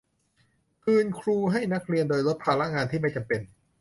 [0.83, 3.41] คืนครูให้นักเรียนโดยลดภาระงานที่ไม่จำเป็น